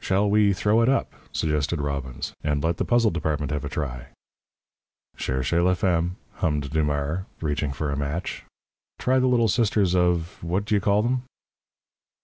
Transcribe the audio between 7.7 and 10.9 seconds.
for a match. "Try the Little Sisters of What d' you